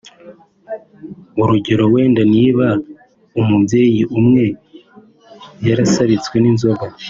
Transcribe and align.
urugero 1.41 1.83
wenda 1.93 2.21
niba 2.35 2.67
umubyeyi 3.39 4.01
umwe 4.19 4.45
yarasabitswe 5.67 6.35
n’inzoga 6.39 6.85